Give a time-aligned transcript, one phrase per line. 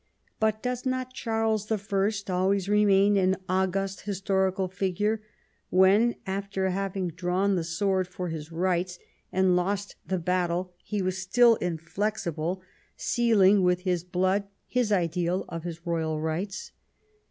[0.39, 1.79] But does not Charles I
[2.33, 5.21] always remain an august historical figure,
[5.69, 8.97] when, after having drawn the sword for his rights
[9.31, 12.63] and lost the battle, he was still inflexible,
[12.97, 16.71] sealing with his blood his ideal of his royal rights